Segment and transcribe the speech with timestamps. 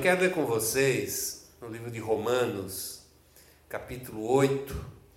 [0.00, 3.00] quero ler com vocês no livro de Romanos,
[3.68, 4.74] capítulo 8,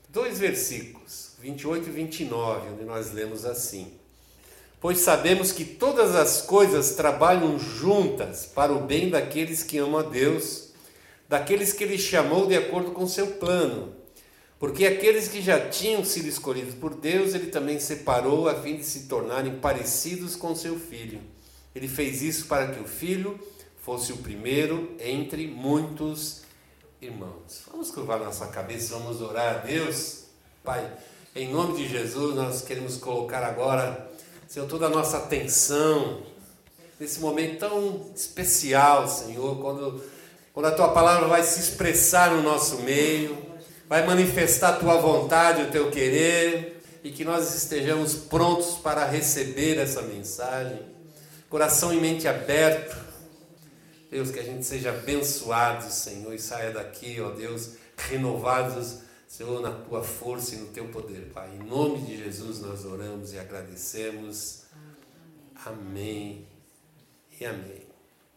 [0.09, 3.93] dois versículos, 28 e 29, onde nós lemos assim:
[4.81, 10.03] Pois sabemos que todas as coisas trabalham juntas para o bem daqueles que amam a
[10.03, 10.73] Deus,
[11.29, 13.95] daqueles que Ele chamou de acordo com seu plano.
[14.59, 18.83] Porque aqueles que já tinham sido escolhidos por Deus, Ele também separou a fim de
[18.83, 21.21] se tornarem parecidos com seu filho.
[21.73, 23.39] Ele fez isso para que o filho
[23.83, 26.43] fosse o primeiro entre muitos
[27.01, 27.63] irmãos.
[27.69, 30.23] Vamos curvar nossa cabeça, vamos orar a Deus.
[30.63, 30.89] Pai,
[31.35, 34.09] em nome de Jesus, nós queremos colocar agora,
[34.47, 36.23] Senhor, toda a nossa atenção
[36.97, 40.01] nesse momento tão especial, Senhor, quando,
[40.53, 43.37] quando a tua palavra vai se expressar no nosso meio,
[43.89, 49.77] vai manifestar a tua vontade, o teu querer, e que nós estejamos prontos para receber
[49.77, 50.79] essa mensagem,
[51.49, 53.02] coração e mente aberto
[54.13, 59.71] Deus, que a gente seja abençoado, Senhor, e saia daqui, ó Deus, renovados, Senhor, na
[59.71, 61.49] tua força e no teu poder, Pai.
[61.55, 64.65] Em nome de Jesus nós oramos e agradecemos.
[65.65, 66.45] Amém
[67.39, 67.87] e amém.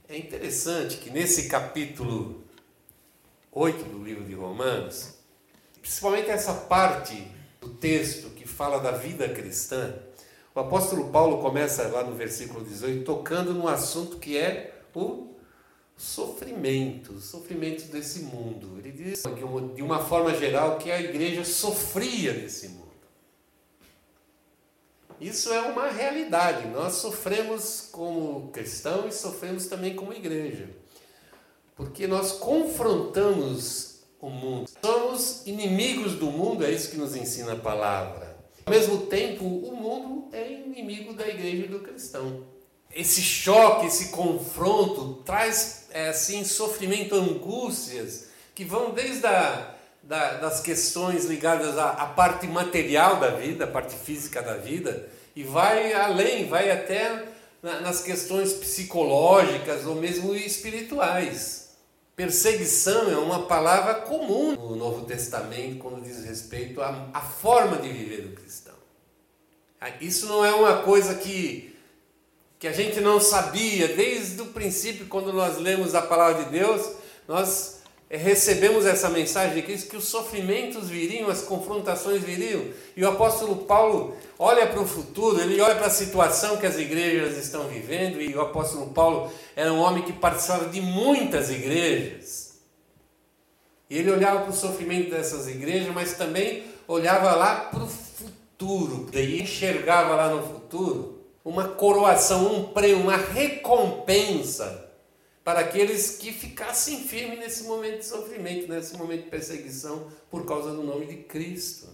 [0.08, 2.42] É interessante que nesse capítulo
[3.52, 5.12] 8 do livro de Romanos,
[5.82, 7.30] principalmente essa parte
[7.60, 9.94] do texto que fala da vida cristã,
[10.54, 15.35] o apóstolo Paulo começa lá no versículo 18 tocando no assunto que é o
[15.96, 18.78] sofrimentos, sofrimentos desse mundo.
[18.78, 19.22] Ele diz
[19.74, 22.86] de uma forma geral que a igreja sofria nesse mundo.
[25.18, 26.68] Isso é uma realidade.
[26.68, 30.68] Nós sofremos como cristãos e sofremos também como igreja.
[31.74, 34.70] Porque nós confrontamos o mundo.
[34.84, 38.36] Somos inimigos do mundo, é isso que nos ensina a palavra.
[38.66, 42.55] Ao mesmo tempo, o mundo é inimigo da igreja e do cristão
[42.96, 50.60] esse choque, esse confronto traz é, assim sofrimento, angústias que vão desde a, da, das
[50.60, 55.92] questões ligadas à, à, parte material da vida, a parte física da vida, e vai
[55.92, 57.26] além, vai até
[57.62, 61.66] na, nas questões psicológicas ou mesmo espirituais.
[62.16, 67.90] Perseguição é uma palavra comum no Novo Testamento quando diz respeito à, à forma de
[67.90, 68.74] viver do cristão.
[70.00, 71.75] Isso não é uma coisa que
[72.58, 76.92] que a gente não sabia desde o princípio, quando nós lemos a palavra de Deus,
[77.28, 77.76] nós
[78.08, 82.64] recebemos essa mensagem de Cristo que os sofrimentos viriam, as confrontações viriam.
[82.96, 86.78] E o apóstolo Paulo olha para o futuro, ele olha para a situação que as
[86.78, 92.54] igrejas estão vivendo, e o apóstolo Paulo era um homem que participava de muitas igrejas.
[93.90, 99.08] E ele olhava para o sofrimento dessas igrejas, mas também olhava lá para o futuro,
[99.12, 101.15] daí enxergava lá no futuro
[101.46, 104.90] uma coroação, um prêmio, uma recompensa
[105.44, 110.72] para aqueles que ficassem firmes nesse momento de sofrimento, nesse momento de perseguição, por causa
[110.72, 111.86] do nome de Cristo.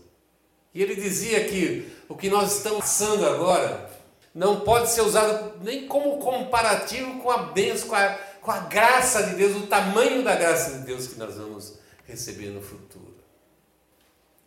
[0.73, 3.91] E ele dizia que o que nós estamos passando agora
[4.35, 8.09] não pode ser usado nem como comparativo com a bênção, com a,
[8.41, 12.47] com a graça de Deus, o tamanho da graça de Deus que nós vamos receber
[12.47, 13.13] no futuro.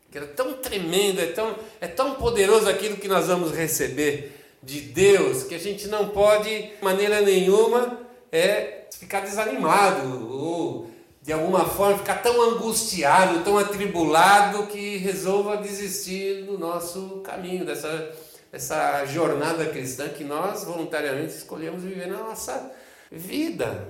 [0.10, 4.34] Que era tão tremendo, é tão, é tão poderoso aquilo que nós vamos receber
[4.66, 8.00] de Deus que a gente não pode, de maneira nenhuma,
[8.31, 10.90] é ficar desanimado ou
[11.22, 18.12] de alguma forma ficar tão angustiado, tão atribulado que resolva desistir do nosso caminho, dessa,
[18.52, 22.72] dessa jornada cristã que nós voluntariamente escolhemos viver na nossa
[23.12, 23.88] vida.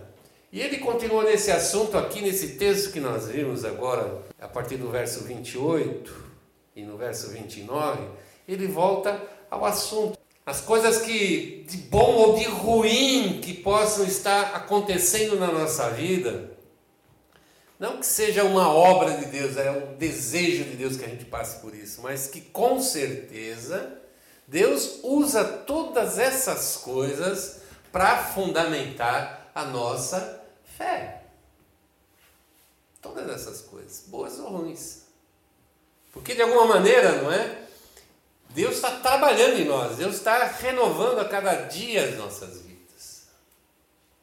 [0.51, 4.89] E ele continua nesse assunto aqui, nesse texto que nós vimos agora, a partir do
[4.89, 6.13] verso 28
[6.75, 8.01] e no verso 29,
[8.47, 10.14] ele volta ao assunto
[10.45, 16.51] as coisas que de bom ou de ruim que possam estar acontecendo na nossa vida,
[17.79, 21.25] não que seja uma obra de Deus, é um desejo de Deus que a gente
[21.25, 23.99] passe por isso, mas que com certeza
[24.47, 30.43] Deus usa todas essas coisas para fundamentar a nossa
[30.77, 31.23] fé.
[33.01, 35.03] Todas essas coisas, boas ou ruins.
[36.11, 37.64] Porque de alguma maneira, não é?
[38.55, 43.27] Deus está trabalhando em nós, Deus está renovando a cada dia as nossas vidas.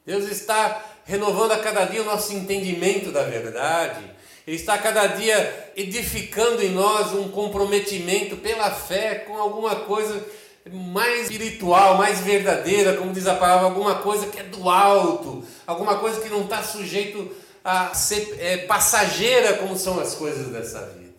[0.03, 4.11] Deus está renovando a cada dia o nosso entendimento da verdade.
[4.47, 10.25] Ele está a cada dia edificando em nós um comprometimento pela fé com alguma coisa
[10.65, 15.99] mais espiritual, mais verdadeira, como diz a palavra, alguma coisa que é do alto, alguma
[15.99, 17.31] coisa que não está sujeito
[17.63, 21.13] a ser é, passageira, como são as coisas dessa vida.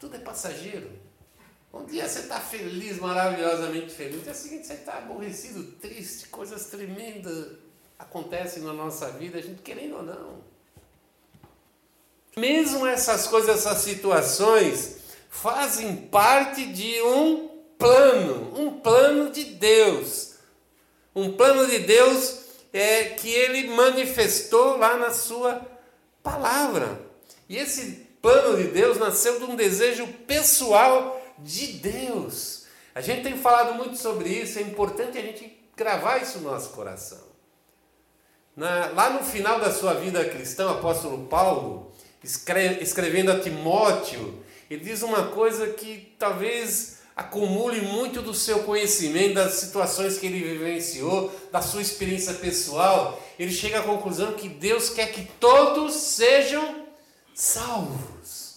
[0.00, 1.09] Tudo é passageiro.
[1.72, 4.16] Um dia você está feliz, maravilhosamente feliz.
[4.16, 7.58] No dia seguinte você está aborrecido, triste, coisas tremendas
[7.98, 10.50] acontecem na nossa vida, a gente querendo ou não.
[12.36, 14.96] Mesmo essas coisas, essas situações,
[15.28, 20.34] fazem parte de um plano, um plano de Deus.
[21.14, 22.40] Um plano de Deus
[22.72, 25.60] é, que ele manifestou lá na sua
[26.22, 27.00] palavra.
[27.48, 32.66] E esse plano de Deus nasceu de um desejo pessoal de Deus.
[32.94, 36.70] A gente tem falado muito sobre isso, é importante a gente gravar isso no nosso
[36.70, 37.30] coração.
[38.56, 41.92] Na, lá no final da sua vida cristã, o apóstolo Paulo,
[42.22, 49.34] escreve, escrevendo a Timóteo, ele diz uma coisa que talvez acumule muito do seu conhecimento,
[49.34, 53.20] das situações que ele vivenciou, da sua experiência pessoal.
[53.38, 56.86] Ele chega à conclusão que Deus quer que todos sejam
[57.34, 58.49] salvos.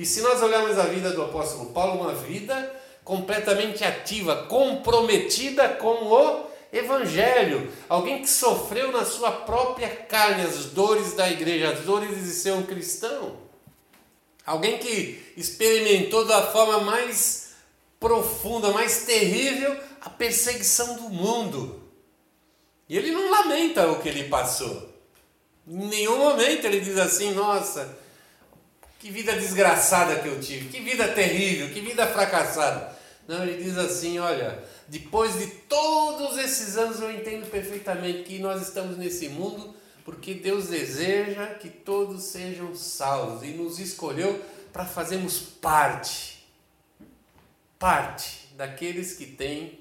[0.00, 2.74] E se nós olharmos a vida do apóstolo Paulo, uma vida
[3.04, 11.12] completamente ativa, comprometida com o Evangelho, alguém que sofreu na sua própria carne as dores
[11.12, 13.36] da igreja, as dores de ser um cristão,
[14.46, 17.50] alguém que experimentou da forma mais
[18.00, 21.78] profunda, mais terrível, a perseguição do mundo.
[22.88, 24.88] E ele não lamenta o que ele passou.
[25.68, 27.98] Em nenhum momento ele diz assim: Nossa,
[29.00, 32.96] que vida desgraçada que eu tive, que vida terrível, que vida fracassada.
[33.26, 38.62] Não, ele diz assim: Olha, depois de todos esses anos eu entendo perfeitamente que nós
[38.62, 39.74] estamos nesse mundo
[40.04, 44.42] porque Deus deseja que todos sejam salvos e nos escolheu
[44.72, 46.46] para fazermos parte,
[47.78, 49.80] parte daqueles que têm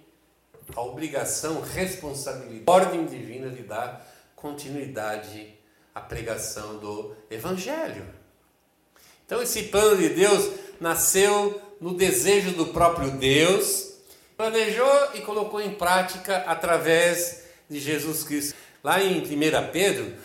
[0.76, 4.06] a obrigação, responsabilidade, ordem divina de dar
[4.36, 5.54] continuidade
[5.96, 8.19] à pregação do Evangelho.
[9.30, 10.50] Então, esse plano de Deus
[10.82, 13.94] nasceu no desejo do próprio Deus,
[14.36, 18.56] planejou e colocou em prática através de Jesus Cristo.
[18.84, 19.26] Lá em 1
[19.72, 20.16] Pedro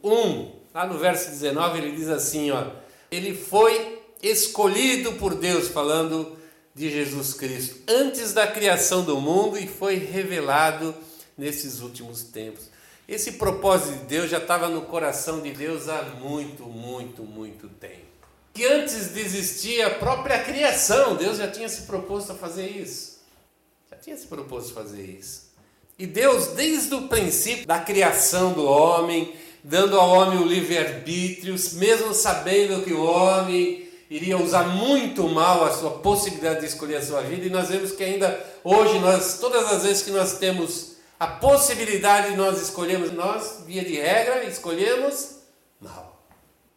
[0.00, 2.66] 1, lá no verso 19, ele diz assim: ó,
[3.10, 6.38] ele foi escolhido por Deus, falando
[6.72, 10.94] de Jesus Cristo, antes da criação do mundo e foi revelado
[11.36, 12.70] nesses últimos tempos.
[13.08, 18.11] Esse propósito de Deus já estava no coração de Deus há muito, muito, muito tempo.
[18.52, 23.20] Que antes de existir a própria criação, Deus já tinha se proposto a fazer isso.
[23.90, 25.52] Já tinha se proposto a fazer isso.
[25.98, 32.12] E Deus, desde o princípio da criação do homem, dando ao homem o livre-arbítrio, mesmo
[32.12, 37.22] sabendo que o homem iria usar muito mal a sua possibilidade de escolher a sua
[37.22, 41.26] vida, e nós vemos que ainda hoje, nós, todas as vezes que nós temos a
[41.26, 45.36] possibilidade de nós escolhermos, nós, via de regra, escolhemos
[45.80, 46.26] mal.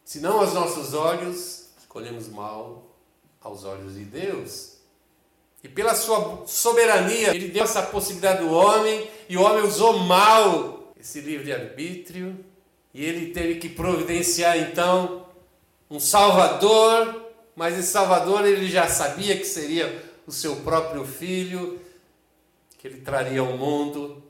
[0.04, 1.55] Se não aos nossos olhos,
[1.96, 2.94] escolhemos mal
[3.40, 4.76] aos olhos de Deus.
[5.64, 10.92] E pela sua soberania, ele deu essa possibilidade do homem, e o homem usou mal
[11.00, 12.44] esse livre-arbítrio,
[12.92, 15.24] e ele teve que providenciar então
[15.90, 21.80] um Salvador, mas esse Salvador ele já sabia que seria o seu próprio filho,
[22.76, 24.22] que ele traria ao mundo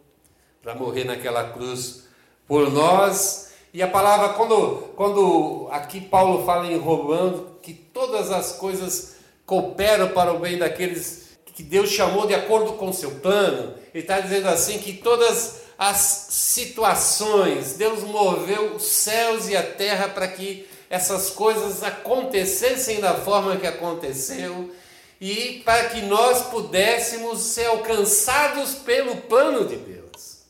[0.63, 2.05] para morrer naquela cruz
[2.47, 3.53] por nós.
[3.75, 10.11] E a palavra, quando, quando aqui Paulo fala em Romano, que todas as coisas cooperam
[10.11, 13.75] para o bem daqueles que Deus chamou de acordo com seu plano.
[13.93, 15.97] Ele está dizendo assim que todas as
[16.31, 23.57] situações, Deus moveu os céus e a terra para que essas coisas acontecessem da forma
[23.57, 24.73] que aconteceu
[25.21, 30.43] e para que nós pudéssemos ser alcançados pelo plano de Deus.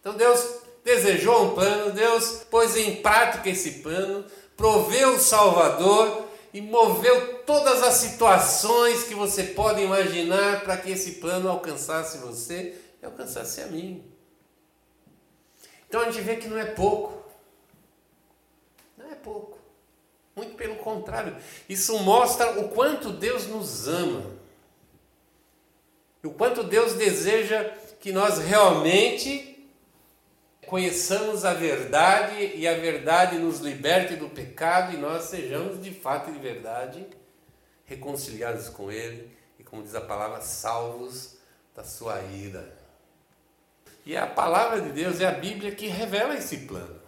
[0.00, 0.44] Então Deus
[0.84, 4.24] desejou um plano, Deus pôs em prática esse plano,
[4.60, 11.12] proveu o Salvador e moveu todas as situações que você pode imaginar para que esse
[11.12, 14.04] plano alcançasse você e alcançasse a mim.
[15.88, 17.24] Então a gente vê que não é pouco.
[18.98, 19.56] Não é pouco.
[20.36, 21.34] Muito pelo contrário.
[21.66, 24.26] Isso mostra o quanto Deus nos ama.
[26.22, 27.64] E o quanto Deus deseja
[27.98, 29.49] que nós realmente
[30.70, 36.30] conheçamos a verdade e a verdade nos liberte do pecado e nós sejamos de fato
[36.30, 37.04] e de verdade
[37.84, 41.38] reconciliados com Ele e, como diz a palavra, salvos
[41.74, 42.72] da sua ira.
[44.06, 47.00] E a palavra de Deus é a Bíblia que revela esse plano.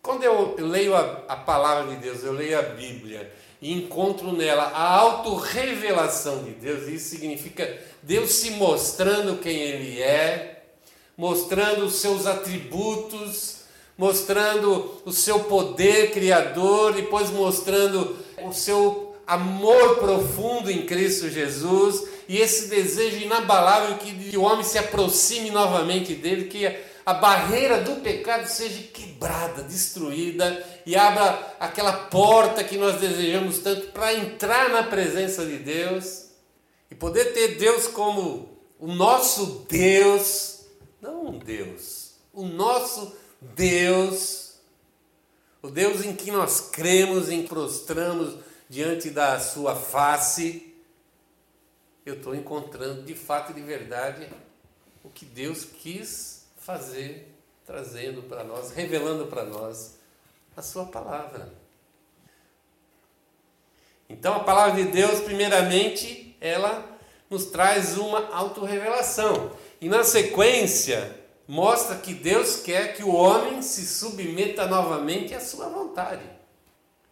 [0.00, 4.64] Quando eu leio a, a palavra de Deus, eu leio a Bíblia e encontro nela
[4.64, 10.55] a autorrevelação de Deus, isso significa Deus se mostrando quem Ele é,
[11.16, 13.56] mostrando os seus atributos,
[13.96, 22.38] mostrando o seu poder criador, depois mostrando o seu amor profundo em Cristo Jesus e
[22.38, 26.66] esse desejo inabalável que o homem se aproxime novamente dele, que
[27.04, 33.88] a barreira do pecado seja quebrada, destruída e abra aquela porta que nós desejamos tanto
[33.92, 36.26] para entrar na presença de Deus
[36.90, 40.55] e poder ter Deus como o nosso Deus,
[41.00, 44.56] não um Deus, o nosso Deus,
[45.62, 48.38] o Deus em que nós cremos, em prostramos
[48.68, 50.74] diante da sua face.
[52.04, 54.28] Eu estou encontrando de fato e de verdade
[55.02, 57.32] o que Deus quis fazer,
[57.64, 59.96] trazendo para nós, revelando para nós
[60.56, 61.52] a Sua palavra.
[64.08, 66.84] Então, a palavra de Deus, primeiramente, ela
[67.28, 69.52] nos traz uma autorrevelação.
[69.80, 75.68] E na sequência, mostra que Deus quer que o homem se submeta novamente à sua
[75.68, 76.24] vontade.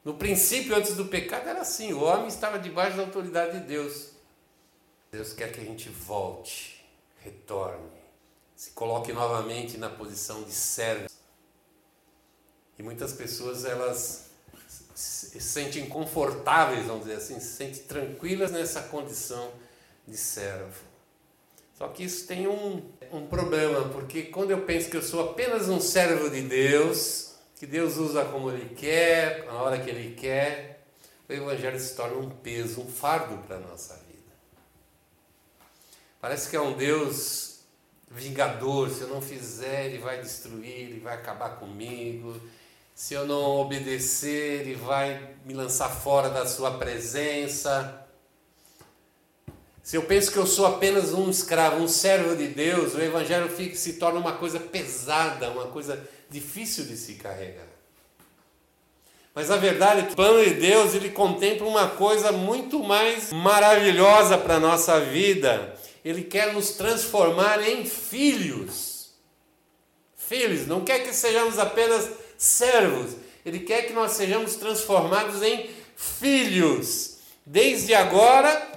[0.04, 4.11] No princípio, antes do pecado, era assim: o homem estava debaixo da autoridade de Deus.
[5.11, 6.85] Deus quer que a gente volte,
[7.23, 8.04] retorne
[8.56, 11.09] se coloque novamente na posição de servo.
[12.78, 14.30] E muitas pessoas elas
[14.94, 19.52] se sentem confortáveis, vamos dizer assim, se sentem tranquilas nessa condição
[20.06, 20.80] de servo.
[21.75, 25.69] Só que isso tem um, um problema, porque quando eu penso que eu sou apenas
[25.69, 30.85] um servo de Deus, que Deus usa como Ele quer, na hora que Ele quer,
[31.28, 34.04] o Evangelho se torna um peso, um fardo para a nossa vida.
[36.21, 37.54] Parece que é um Deus
[38.11, 42.40] vingador, se eu não fizer, ele vai destruir, ele vai acabar comigo.
[42.95, 48.03] Se eu não obedecer, ele vai me lançar fora da sua presença.
[49.85, 53.49] Se eu penso que eu sou apenas um escravo, um servo de Deus, o evangelho
[53.49, 57.69] fica, se torna uma coisa pesada, uma coisa difícil de se carregar.
[59.33, 63.33] Mas a verdade é que o plano de Deus ele contempla uma coisa muito mais
[63.33, 65.75] maravilhosa para a nossa vida
[66.05, 69.09] ele quer nos transformar em filhos.
[70.14, 77.19] Filhos, não quer que sejamos apenas servos, ele quer que nós sejamos transformados em filhos.
[77.47, 78.74] Desde agora,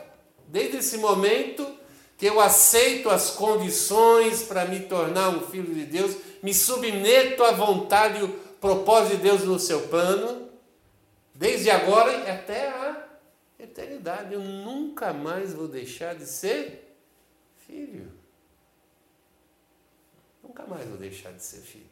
[0.48, 1.78] desde esse momento
[2.18, 7.52] que eu aceito as condições para me tornar um filho de Deus, me submeto à
[7.52, 10.50] vontade e o propósito de Deus no seu plano,
[11.34, 13.08] desde agora até a
[13.60, 14.34] eternidade.
[14.34, 16.96] Eu nunca mais vou deixar de ser
[17.68, 18.12] filho.
[20.42, 21.86] Nunca mais vou deixar de ser filho.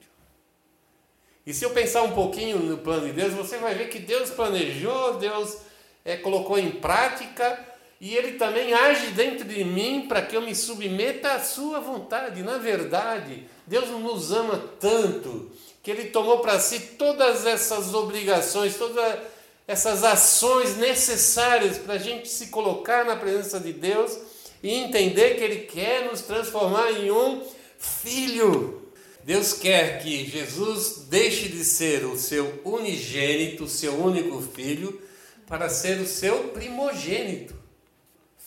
[1.45, 4.31] E se eu pensar um pouquinho no plano de Deus, você vai ver que Deus
[4.31, 5.57] planejou, Deus
[6.03, 10.53] é, colocou em prática e Ele também age dentro de mim para que eu me
[10.53, 12.43] submeta à Sua vontade.
[12.43, 19.19] Na verdade, Deus nos ama tanto que Ele tomou para si todas essas obrigações, todas
[19.67, 24.17] essas ações necessárias para a gente se colocar na presença de Deus
[24.61, 27.41] e entender que Ele quer nos transformar em um
[27.77, 28.81] filho.
[29.23, 35.01] Deus quer que Jesus deixe de ser o seu unigênito, o seu único filho,
[35.47, 37.54] para ser o seu primogênito,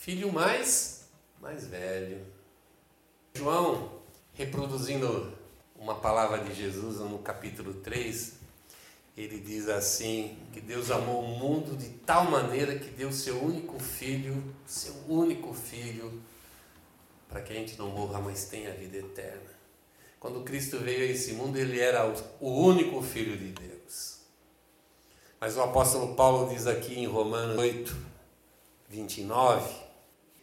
[0.09, 1.07] filho mais,
[1.38, 2.25] mais velho.
[3.35, 3.93] João,
[4.33, 5.35] reproduzindo
[5.77, 8.33] uma palavra de Jesus no capítulo 3,
[9.15, 13.79] ele diz assim: que Deus amou o mundo de tal maneira que deu seu único
[13.79, 16.23] filho, seu único filho,
[17.29, 19.59] para que a gente não morra, mas tenha vida eterna.
[20.19, 22.11] Quando Cristo veio a esse mundo, ele era
[22.41, 24.21] o único filho de Deus.
[25.38, 27.95] Mas o apóstolo Paulo diz aqui em Romanos 8,
[28.88, 29.88] 29,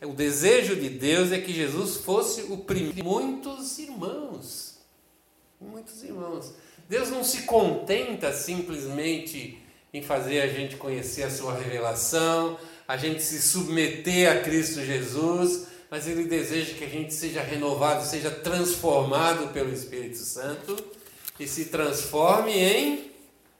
[0.01, 4.79] o desejo de Deus é que Jesus fosse o primeiro muitos irmãos.
[5.59, 6.53] Muitos irmãos.
[6.87, 9.57] Deus não se contenta simplesmente
[9.93, 15.67] em fazer a gente conhecer a sua revelação, a gente se submeter a Cristo Jesus,
[15.89, 20.75] mas Ele deseja que a gente seja renovado, seja transformado pelo Espírito Santo
[21.39, 23.11] e se transforme em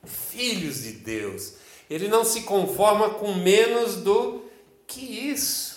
[0.06, 1.54] filhos de Deus.
[1.90, 4.44] Ele não se conforma com menos do
[4.86, 5.75] que isso.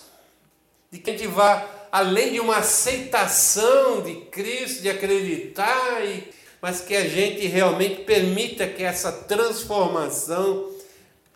[0.90, 6.80] De que a gente vá além de uma aceitação de Cristo, de acreditar e mas
[6.80, 10.72] que a gente realmente permita que essa transformação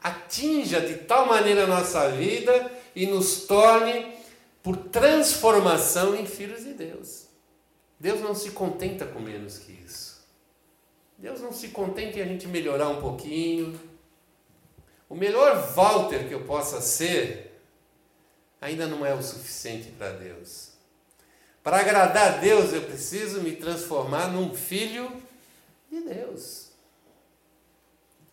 [0.03, 4.13] atinja de tal maneira a nossa vida e nos torne,
[4.63, 7.27] por transformação, em filhos de Deus.
[7.99, 10.27] Deus não se contenta com menos que isso.
[11.17, 13.81] Deus não se contenta em a gente melhorar um pouquinho.
[15.09, 17.52] O melhor Walter que eu possa ser
[18.63, 20.69] ainda não é o suficiente para Deus.
[21.63, 25.11] Para agradar a Deus, eu preciso me transformar num filho
[25.91, 26.69] de Deus.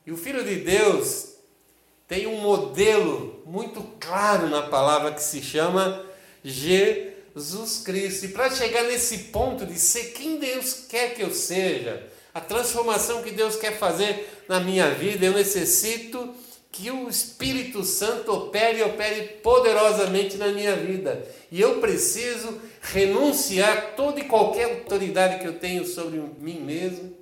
[0.05, 1.33] E o filho de Deus,
[2.07, 6.05] tem um modelo muito claro na palavra que se chama
[6.43, 8.25] Jesus Cristo.
[8.25, 13.21] E para chegar nesse ponto de ser quem Deus quer que eu seja, a transformação
[13.21, 16.33] que Deus quer fazer na minha vida, eu necessito
[16.71, 21.27] que o Espírito Santo opere e opere poderosamente na minha vida.
[21.51, 27.17] E eu preciso renunciar toda e qualquer autoridade que eu tenho sobre mim mesmo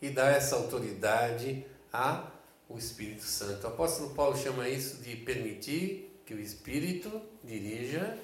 [0.00, 2.30] e dar essa autoridade a
[2.68, 3.64] o Espírito Santo.
[3.64, 8.18] O apóstolo Paulo chama isso de permitir que o Espírito dirija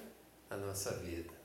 [0.49, 1.40] a nossa vida.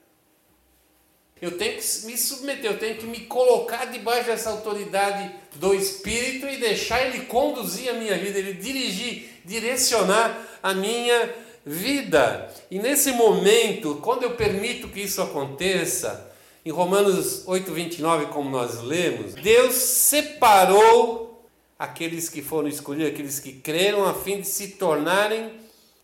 [1.41, 6.47] Eu tenho que me submeter, eu tenho que me colocar debaixo dessa autoridade do Espírito
[6.47, 12.49] e deixar Ele conduzir a minha vida, Ele dirigir, direcionar a minha vida.
[12.71, 16.31] E nesse momento, quando eu permito que isso aconteça,
[16.65, 21.45] em Romanos 8, 29, como nós lemos, Deus separou
[21.77, 25.51] aqueles que foram escolhidos, aqueles que creram, a fim de se tornarem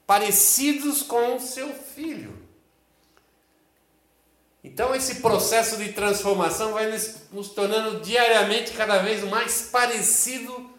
[0.05, 2.40] parecidos com o seu filho.
[4.63, 6.91] Então, esse processo de transformação vai
[7.32, 10.70] nos, tornando diariamente cada vez mais parecido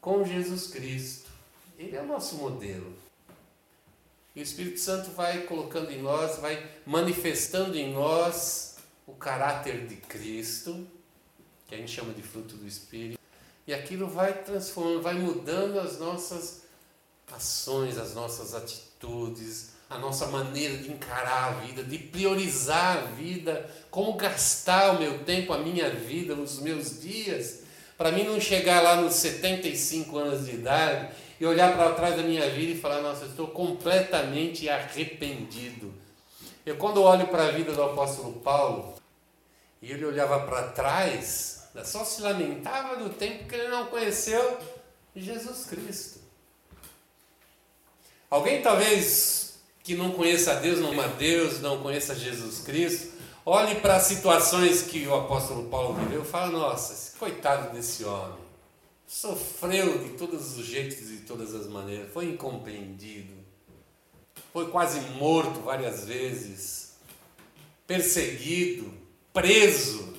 [0.00, 1.28] com Jesus Cristo.
[1.76, 2.94] Ele é o nosso modelo.
[4.34, 9.96] E o Espírito Santo vai colocando em nós, vai manifestando em nós o caráter de
[9.96, 10.86] Cristo,
[11.66, 13.18] que a gente chama de fruto do Espírito.
[13.66, 16.62] E aquilo vai transformando, vai mudando as nossas
[17.32, 23.68] ações, as nossas atitudes, a nossa maneira de encarar a vida, de priorizar a vida,
[23.90, 27.60] como gastar o meu tempo, a minha vida, os meus dias,
[27.98, 32.22] para mim não chegar lá nos 75 anos de idade e olhar para trás da
[32.22, 35.92] minha vida e falar: Nossa, eu estou completamente arrependido.
[36.64, 38.94] Eu, quando olho para a vida do apóstolo Paulo,
[39.82, 44.58] e ele olhava para trás, só se lamentava do tempo que ele não conheceu
[45.14, 46.20] Jesus Cristo.
[48.30, 49.41] Alguém talvez
[49.82, 53.12] que não conheça a Deus, não ama Deus, não conheça Jesus Cristo,
[53.44, 58.38] olhe para as situações que o apóstolo Paulo viveu e fala: nossa, coitado desse homem,
[59.06, 63.34] sofreu de todos os jeitos e de todas as maneiras, foi incompreendido,
[64.52, 66.92] foi quase morto várias vezes,
[67.86, 68.92] perseguido,
[69.32, 70.11] preso.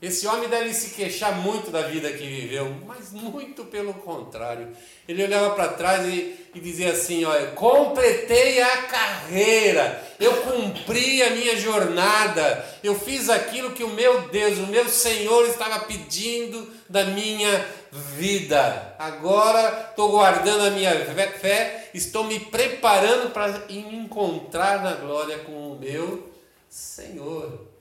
[0.00, 4.68] Esse homem deve se queixar muito da vida que viveu, mas muito pelo contrário.
[5.08, 11.30] Ele olhava para trás e, e, dizia assim: Olha, completei a carreira, eu cumpri a
[11.30, 17.04] minha jornada, eu fiz aquilo que o meu Deus, o meu Senhor estava pedindo da
[17.04, 18.94] minha vida.
[18.98, 20.92] Agora estou guardando a minha
[21.40, 26.30] fé, estou me preparando para encontrar na glória com o meu
[26.68, 27.75] Senhor.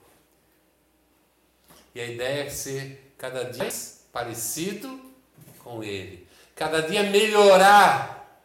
[1.95, 4.99] E a ideia é ser cada dia mais parecido
[5.59, 6.27] com Ele.
[6.53, 8.43] Cada dia melhorar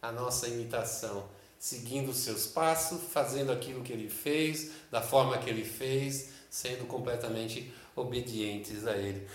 [0.00, 5.50] a nossa imitação, seguindo os seus passos, fazendo aquilo que Ele fez, da forma que
[5.50, 9.26] Ele fez, sendo completamente obedientes a Ele.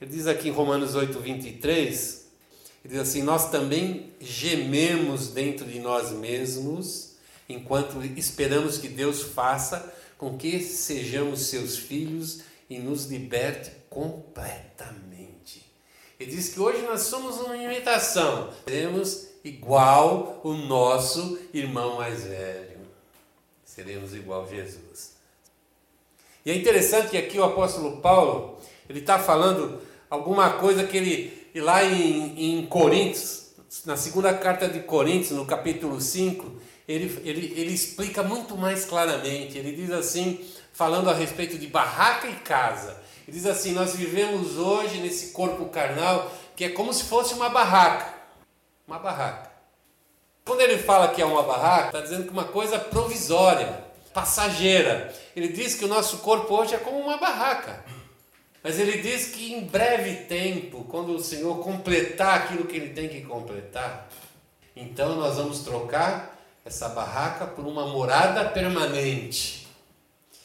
[0.00, 2.26] Ele diz aqui em Romanos 8, 23,
[2.84, 7.16] ele diz assim: Nós também gememos dentro de nós mesmos,
[7.48, 15.64] enquanto esperamos que Deus faça com que sejamos seus filhos e nos liberte completamente.
[16.18, 22.78] Ele diz que hoje nós somos uma imitação, seremos igual o nosso irmão mais velho.
[23.64, 25.16] Seremos igual Jesus.
[26.44, 31.50] E é interessante que aqui o apóstolo Paulo, ele está falando alguma coisa que ele,
[31.54, 33.48] lá em, em Coríntios,
[33.84, 39.58] na segunda carta de Coríntios, no capítulo 5, ele, ele, ele explica muito mais claramente.
[39.58, 42.96] Ele diz assim: falando a respeito de barraca e casa.
[43.26, 47.48] Ele diz assim: Nós vivemos hoje nesse corpo carnal que é como se fosse uma
[47.48, 48.14] barraca.
[48.86, 49.48] Uma barraca.
[50.44, 55.14] Quando ele fala que é uma barraca, está dizendo que uma coisa provisória, passageira.
[55.36, 57.84] Ele diz que o nosso corpo hoje é como uma barraca.
[58.62, 63.08] Mas ele diz que em breve tempo, quando o Senhor completar aquilo que ele tem
[63.08, 64.08] que completar,
[64.74, 69.67] então nós vamos trocar essa barraca por uma morada permanente.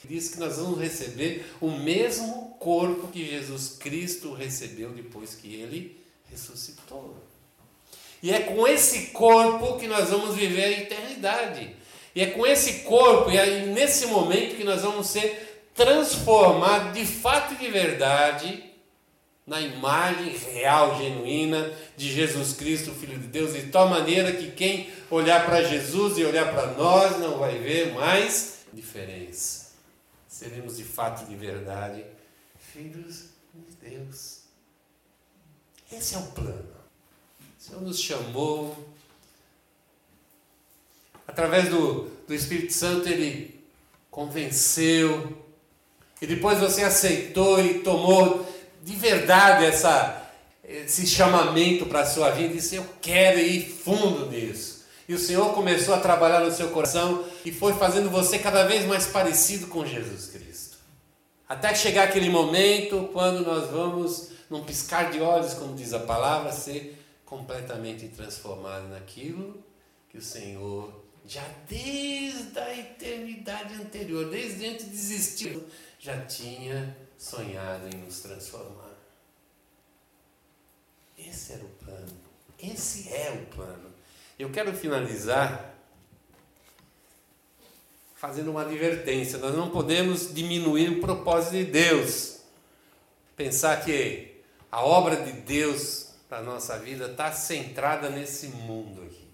[0.06, 5.98] Diz que nós vamos receber o mesmo corpo que Jesus Cristo recebeu depois que ele
[6.30, 7.16] ressuscitou.
[8.22, 11.76] E é com esse corpo que nós vamos viver a eternidade.
[12.14, 17.06] E é com esse corpo e é nesse momento que nós vamos ser transformados de
[17.06, 18.64] fato e de verdade
[19.46, 24.90] na imagem real, genuína de Jesus Cristo, Filho de Deus, de tal maneira que quem
[25.10, 29.63] olhar para Jesus e olhar para nós não vai ver mais diferença
[30.44, 32.04] seremos de fato de verdade
[32.74, 34.42] filhos de Deus.
[35.90, 36.74] Esse é o plano.
[37.58, 38.76] O Senhor nos chamou
[41.26, 43.64] através do, do Espírito Santo, ele
[44.12, 45.42] convenceu,
[46.22, 48.46] e depois você aceitou e tomou
[48.82, 50.30] de verdade essa,
[50.62, 54.73] esse chamamento para a sua vida e disse: Eu quero ir fundo nisso.
[55.08, 58.86] E o Senhor começou a trabalhar no seu coração e foi fazendo você cada vez
[58.86, 60.78] mais parecido com Jesus Cristo.
[61.48, 66.52] Até chegar aquele momento quando nós vamos, num piscar de olhos, como diz a palavra,
[66.52, 69.62] ser completamente transformado naquilo
[70.10, 75.64] que o Senhor já desde a eternidade anterior, desde antes de existir,
[76.00, 78.92] já tinha sonhado em nos transformar.
[81.18, 82.18] Esse era o plano.
[82.60, 83.93] Esse é o plano.
[84.44, 85.74] Eu quero finalizar
[88.14, 89.40] fazendo uma advertência.
[89.40, 92.42] Nós não podemos diminuir o propósito de Deus.
[93.38, 99.30] Pensar que a obra de Deus para a nossa vida está centrada nesse mundo aqui.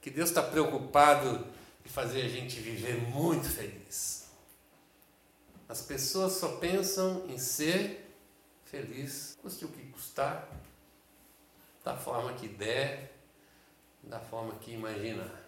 [0.00, 1.44] Que Deus está preocupado
[1.84, 4.28] em fazer a gente viver muito feliz.
[5.68, 8.08] As pessoas só pensam em ser
[8.64, 10.48] feliz, custe o que custar,
[11.82, 13.13] da forma que der,
[14.08, 15.42] da forma que imaginar.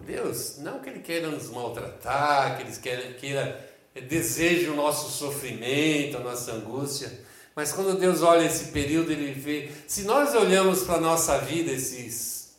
[0.00, 3.68] Deus, não que Ele queira nos maltratar, que Ele queira, queira
[4.08, 7.26] deseje o nosso sofrimento, a nossa angústia,
[7.58, 9.68] mas quando Deus olha esse período, Ele vê.
[9.88, 12.56] Se nós olhamos para a nossa vida, esses.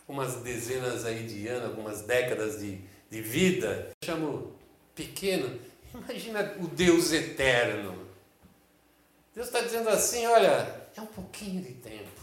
[0.00, 4.56] algumas dezenas aí de anos, algumas décadas de, de vida, eu chamo
[4.94, 5.60] pequeno,
[5.92, 8.06] imagina o Deus eterno.
[9.34, 12.15] Deus está dizendo assim: olha, é um pouquinho de tempo,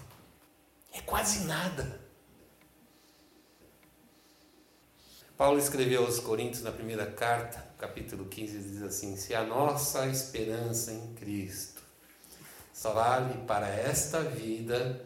[0.93, 2.01] é quase nada.
[5.35, 10.93] Paulo escreveu aos Coríntios na primeira carta, capítulo 15, diz assim: Se a nossa esperança
[10.93, 11.81] em Cristo
[12.71, 15.03] só vale para esta vida,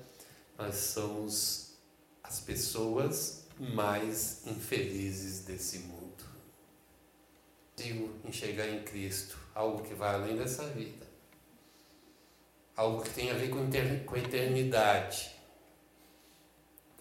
[0.57, 1.77] nós somos
[2.21, 6.23] as pessoas mais infelizes desse mundo.
[7.75, 11.07] Consigo enxergar em Cristo algo que vai além dessa vida
[12.77, 15.31] algo que tem a ver com a eternidade.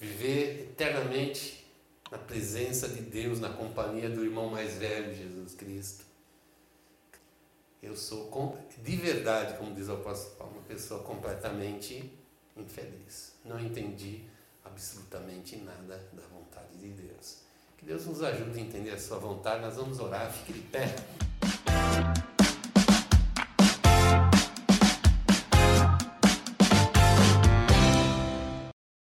[0.07, 1.67] Viver eternamente
[2.13, 6.05] na presença de Deus, na companhia do irmão mais velho, Jesus Cristo.
[7.83, 12.13] Eu sou, de verdade, como diz o apóstolo Paulo, uma pessoa completamente
[12.57, 13.35] infeliz.
[13.45, 14.23] Não entendi
[14.65, 17.39] absolutamente nada da vontade de Deus.
[17.77, 19.61] Que Deus nos ajude a entender a sua vontade.
[19.63, 20.95] Nós vamos orar, fique de pé.